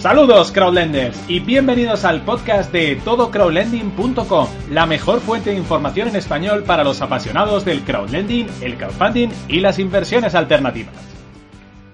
[0.00, 6.64] Saludos crowdlenders y bienvenidos al podcast de todocrowdlending.com, la mejor fuente de información en español
[6.64, 10.94] para los apasionados del crowdlending, el crowdfunding y las inversiones alternativas.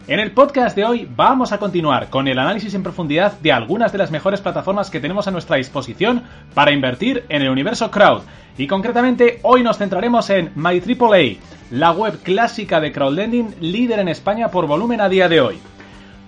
[0.06, 3.90] En el podcast de hoy vamos a continuar con el análisis en profundidad de algunas
[3.90, 6.22] de las mejores plataformas que tenemos a nuestra disposición
[6.54, 8.22] para invertir en el universo crowd.
[8.56, 11.38] Y concretamente hoy nos centraremos en MyAAA,
[11.72, 15.58] la web clásica de crowdlending líder en España por volumen a día de hoy.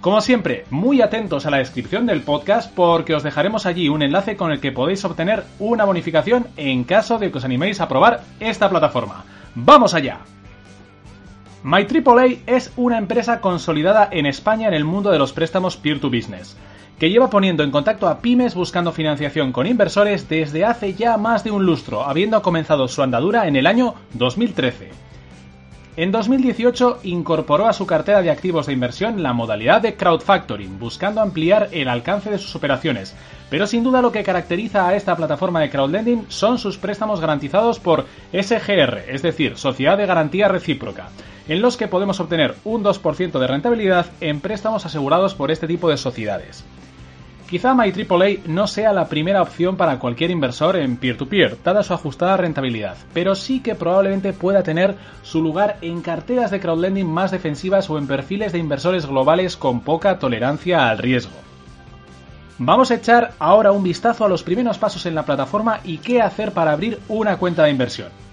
[0.01, 4.37] Como siempre, muy atentos a la descripción del podcast porque os dejaremos allí un enlace
[4.37, 8.23] con el que podéis obtener una bonificación en caso de que os animéis a probar
[8.39, 9.25] esta plataforma.
[9.57, 10.21] ¡Vamos allá!
[11.65, 16.57] MyAAA es una empresa consolidada en España en el mundo de los préstamos peer-to-business,
[17.01, 21.43] que lleva poniendo en contacto a pymes buscando financiación con inversores desde hace ya más
[21.43, 25.08] de un lustro, habiendo comenzado su andadura en el año 2013.
[25.99, 31.21] En 2018 incorporó a su cartera de activos de inversión la modalidad de crowdfactoring, buscando
[31.21, 33.17] ampliar el alcance de sus operaciones.
[33.51, 37.81] Pero sin duda lo que caracteriza a esta plataforma de crowdlending son sus préstamos garantizados
[37.81, 41.09] por SGR, es decir, Sociedad de Garantía Recíproca,
[41.49, 45.91] en los que podemos obtener un 2% de rentabilidad en préstamos asegurados por este tipo
[45.91, 46.65] de sociedades.
[47.49, 52.37] Quizá MyAAA no sea la primera opción para cualquier inversor en peer-to-peer, dada su ajustada
[52.37, 57.89] rentabilidad, pero sí que probablemente pueda tener su lugar en carteras de crowdlending más defensivas
[57.89, 61.33] o en perfiles de inversores globales con poca tolerancia al riesgo.
[62.59, 66.21] Vamos a echar ahora un vistazo a los primeros pasos en la plataforma y qué
[66.21, 68.28] hacer para abrir una cuenta de inversión.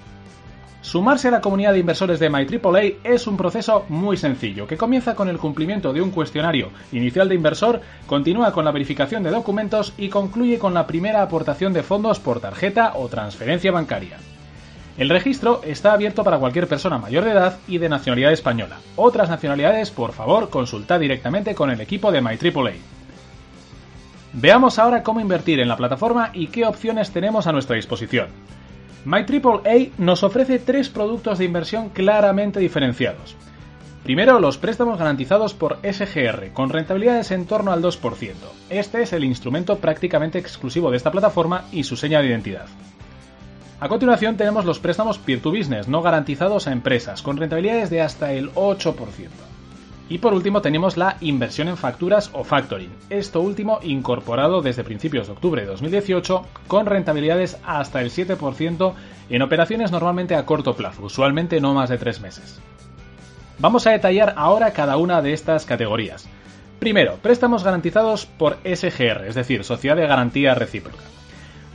[0.85, 5.16] Sumarse a la comunidad de inversores de MyAAA es un proceso muy sencillo, que comienza
[5.16, 9.94] con el cumplimiento de un cuestionario inicial de inversor, continúa con la verificación de documentos
[9.97, 14.19] y concluye con la primera aportación de fondos por tarjeta o transferencia bancaria.
[15.00, 18.78] El registro está abierto para cualquier persona mayor de edad y de nacionalidad española.
[18.96, 22.73] Otras nacionalidades, por favor, consultad directamente con el equipo de MyAAA.
[24.34, 28.28] Veamos ahora cómo invertir en la plataforma y qué opciones tenemos a nuestra disposición.
[29.05, 33.35] MyAAA nos ofrece tres productos de inversión claramente diferenciados.
[34.03, 38.33] Primero, los préstamos garantizados por SGR, con rentabilidades en torno al 2%.
[38.69, 42.67] Este es el instrumento prácticamente exclusivo de esta plataforma y su seña de identidad.
[43.79, 48.51] A continuación tenemos los préstamos peer-to-business no garantizados a empresas, con rentabilidades de hasta el
[48.53, 48.95] 8%.
[50.07, 55.25] Y por último tenemos la inversión en facturas o factoring, esto último incorporado desde principios
[55.25, 58.93] de octubre de 2018 con rentabilidades hasta el 7%
[59.29, 62.59] en operaciones normalmente a corto plazo, usualmente no más de 3 meses.
[63.57, 66.27] Vamos a detallar ahora cada una de estas categorías.
[66.79, 71.03] Primero, préstamos garantizados por SGR, es decir, Sociedad de Garantía Recíproca.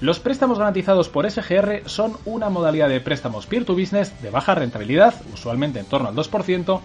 [0.00, 5.80] Los préstamos garantizados por SGR son una modalidad de préstamos peer-to-business de baja rentabilidad, usualmente
[5.80, 6.80] en torno al 2%,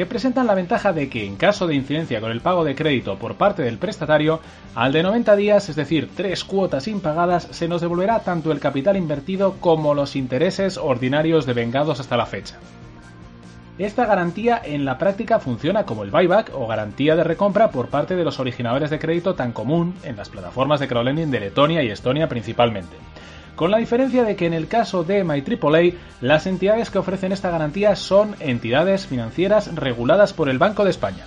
[0.00, 3.18] que presentan la ventaja de que en caso de incidencia con el pago de crédito
[3.18, 4.40] por parte del prestatario,
[4.74, 8.96] al de 90 días, es decir, tres cuotas impagadas, se nos devolverá tanto el capital
[8.96, 12.58] invertido como los intereses ordinarios devengados hasta la fecha.
[13.76, 18.16] Esta garantía en la práctica funciona como el buyback o garantía de recompra por parte
[18.16, 21.90] de los originadores de crédito tan común en las plataformas de crowdlending de Letonia y
[21.90, 22.96] Estonia principalmente
[23.60, 27.50] con la diferencia de que en el caso de MyAAA, las entidades que ofrecen esta
[27.50, 31.26] garantía son entidades financieras reguladas por el Banco de España.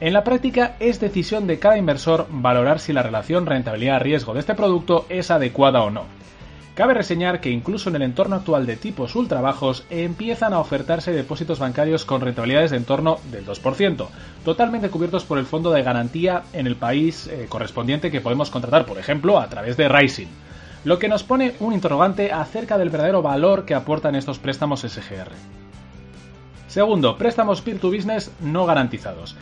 [0.00, 4.54] En la práctica es decisión de cada inversor valorar si la relación rentabilidad-riesgo de este
[4.54, 6.04] producto es adecuada o no.
[6.74, 11.12] Cabe reseñar que incluso en el entorno actual de tipos ultra bajos empiezan a ofertarse
[11.12, 14.08] depósitos bancarios con rentabilidades de en torno del 2%,
[14.44, 18.84] totalmente cubiertos por el fondo de garantía en el país eh, correspondiente que podemos contratar,
[18.84, 20.28] por ejemplo, a través de Rising
[20.88, 25.32] lo que nos pone un interrogante acerca del verdadero valor que aportan estos préstamos SGR.
[26.66, 29.36] Segundo, préstamos peer-to-business no garantizados.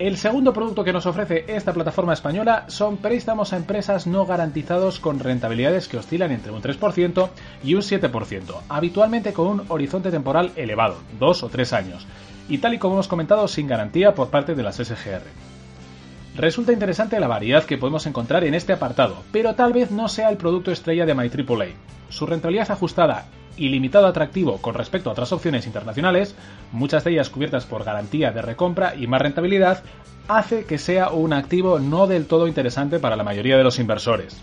[0.00, 4.98] El segundo producto que nos ofrece esta plataforma española son préstamos a empresas no garantizados
[4.98, 7.28] con rentabilidades que oscilan entre un 3%
[7.62, 12.04] y un 7%, habitualmente con un horizonte temporal elevado, 2 o 3 años,
[12.48, 15.49] y tal y como hemos comentado sin garantía por parte de las SGR.
[16.36, 20.30] Resulta interesante la variedad que podemos encontrar en este apartado, pero tal vez no sea
[20.30, 21.74] el producto estrella de MyAAA.
[22.08, 26.34] Su rentabilidad ajustada y limitado atractivo con respecto a otras opciones internacionales,
[26.72, 29.82] muchas de ellas cubiertas por garantía de recompra y más rentabilidad,
[30.28, 34.40] hace que sea un activo no del todo interesante para la mayoría de los inversores.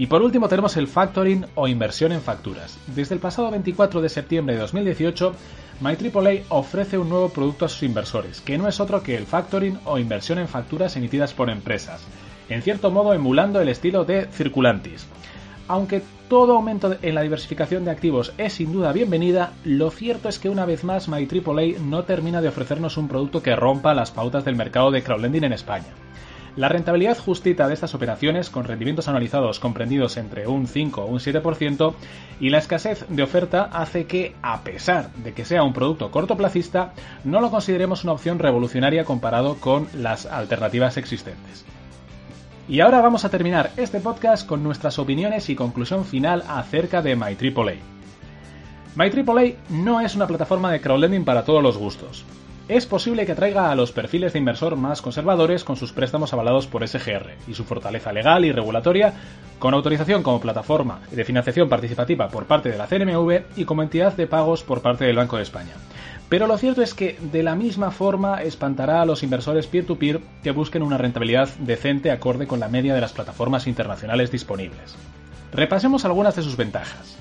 [0.00, 2.78] Y por último tenemos el factoring o inversión en facturas.
[2.86, 5.34] Desde el pasado 24 de septiembre de 2018,
[5.82, 9.78] MyAAA ofrece un nuevo producto a sus inversores, que no es otro que el factoring
[9.84, 12.00] o inversión en facturas emitidas por empresas,
[12.48, 15.06] en cierto modo emulando el estilo de Circulantis.
[15.68, 16.00] Aunque
[16.30, 20.48] todo aumento en la diversificación de activos es sin duda bienvenida, lo cierto es que
[20.48, 24.56] una vez más MyAAA no termina de ofrecernos un producto que rompa las pautas del
[24.56, 25.92] mercado de crowdlending en España.
[26.60, 31.18] La rentabilidad justita de estas operaciones, con rendimientos analizados comprendidos entre un 5 o un
[31.18, 31.94] 7%,
[32.38, 36.92] y la escasez de oferta hace que, a pesar de que sea un producto cortoplacista,
[37.24, 41.64] no lo consideremos una opción revolucionaria comparado con las alternativas existentes.
[42.68, 47.16] Y ahora vamos a terminar este podcast con nuestras opiniones y conclusión final acerca de
[47.16, 47.76] MyAAA.
[48.96, 52.26] MyAAA no es una plataforma de crowdlending para todos los gustos.
[52.70, 56.68] Es posible que atraiga a los perfiles de inversor más conservadores con sus préstamos avalados
[56.68, 59.12] por SGR y su fortaleza legal y regulatoria,
[59.58, 64.12] con autorización como plataforma de financiación participativa por parte de la CNMV y como entidad
[64.12, 65.72] de pagos por parte del Banco de España.
[66.28, 70.52] Pero lo cierto es que de la misma forma espantará a los inversores peer-to-peer que
[70.52, 74.94] busquen una rentabilidad decente acorde con la media de las plataformas internacionales disponibles.
[75.52, 77.18] Repasemos algunas de sus ventajas.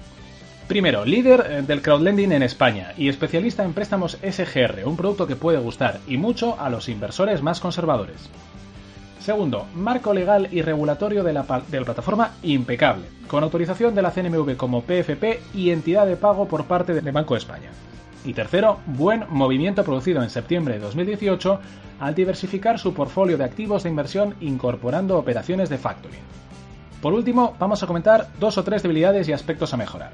[0.69, 5.36] Primero, líder eh, del crowdlending en España y especialista en préstamos SGR, un producto que
[5.36, 8.30] puede gustar y mucho a los inversores más conservadores.
[9.19, 14.83] Segundo, marco legal y regulatorio de la, plataforma impecable, con autorización de la CNMV como
[14.83, 17.72] PFP y entidad de pago por parte del Banco de España.
[18.24, 21.60] Y tercero, buen movimiento producido en septiembre de 2018
[22.00, 26.19] al diversificar su portfolio de activos de inversión incorporando operaciones de factoring.
[27.01, 30.12] Por último, vamos a comentar dos o tres debilidades y aspectos a mejorar.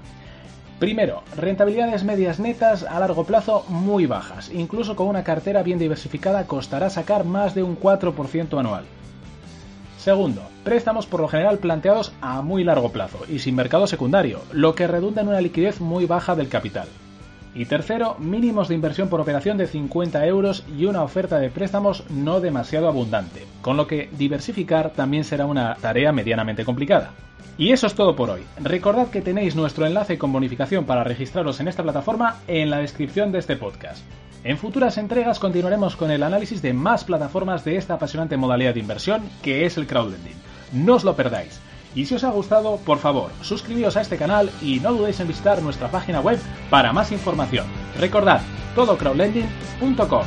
[0.80, 4.51] Primero, rentabilidades medias netas a largo plazo muy bajas.
[4.54, 8.83] Incluso con una cartera bien diversificada costará sacar más de un 4% anual.
[9.98, 14.75] Segundo, préstamos por lo general planteados a muy largo plazo y sin mercado secundario, lo
[14.75, 16.88] que redunda en una liquidez muy baja del capital.
[17.56, 22.04] Y tercero, mínimos de inversión por operación de 50 euros y una oferta de préstamos
[22.10, 27.13] no demasiado abundante, con lo que diversificar también será una tarea medianamente complicada.
[27.57, 28.42] Y eso es todo por hoy.
[28.62, 33.31] Recordad que tenéis nuestro enlace con bonificación para registraros en esta plataforma en la descripción
[33.31, 34.04] de este podcast.
[34.44, 38.81] En futuras entregas continuaremos con el análisis de más plataformas de esta apasionante modalidad de
[38.81, 40.36] inversión que es el crowdlending.
[40.74, 41.62] No os lo perdáis.
[41.96, 45.28] Y si os ha gustado, por favor, suscribíos a este canal y no dudéis en
[45.30, 46.40] visitar nuestra página web
[46.70, 47.66] para más información.
[47.98, 48.42] Recordad,
[48.76, 50.26] todocrowdlending.com.